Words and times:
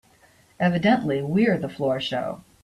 Evidently 0.59 1.21
we're 1.21 1.59
the 1.59 1.69
floor 1.69 1.99
show. 1.99 2.43